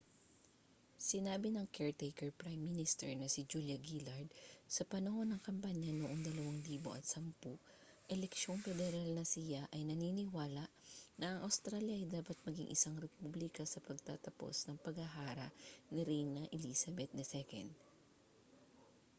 [1.07, 4.25] sinabi ng caretaker prime minister na si julia gillard
[4.75, 6.19] sa panahon ng kampanya noong
[6.65, 7.21] 2010
[8.15, 10.63] eleksyong pederal na siya ay naniniwala
[11.21, 15.47] na ang australya ay dapat maging isang republika sa pagtatapos ng paghahara
[15.93, 17.69] ni reyna elizabeth ii